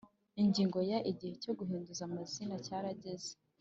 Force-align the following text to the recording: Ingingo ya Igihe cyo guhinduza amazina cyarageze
Ingingo 0.41 0.77
ya 0.91 0.99
Igihe 1.11 1.33
cyo 1.43 1.51
guhinduza 1.59 2.01
amazina 2.09 2.55
cyarageze 2.65 3.31